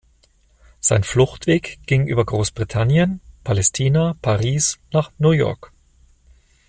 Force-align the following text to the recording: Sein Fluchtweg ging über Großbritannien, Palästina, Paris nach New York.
Sein 0.79 1.03
Fluchtweg 1.03 1.77
ging 1.85 2.07
über 2.07 2.25
Großbritannien, 2.25 3.21
Palästina, 3.43 4.15
Paris 4.23 4.79
nach 4.91 5.11
New 5.19 5.29
York. 5.29 5.71